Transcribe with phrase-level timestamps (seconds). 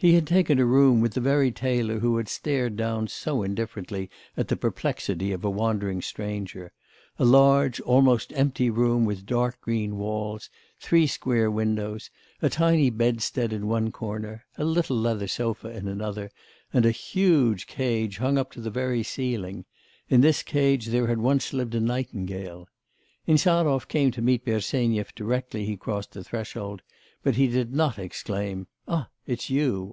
[0.00, 4.08] He had taken a room with the very tailor who had stared down so indifferently
[4.36, 6.70] at the perplexity of a wandering stranger;
[7.18, 12.10] a large, almost empty room, with dark green walls, three square windows,
[12.40, 16.30] a tiny bedstead in one corner, a little leather sofa in another,
[16.72, 19.64] and a huge cage hung up to the very ceiling;
[20.08, 22.68] in this cage there had once lived a nightingale.
[23.26, 26.82] Insarov came to meet Bersenyev directly he crossed the threshold,
[27.24, 29.86] but he did not exclaim, 'Ah, it's you!